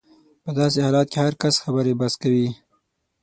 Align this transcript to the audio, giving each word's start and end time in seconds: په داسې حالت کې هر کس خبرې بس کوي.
په 0.43 0.51
داسې 0.59 0.79
حالت 0.85 1.07
کې 1.11 1.19
هر 1.25 1.33
کس 1.41 1.55
خبرې 1.63 1.93
بس 1.99 2.13
کوي. 2.21 2.47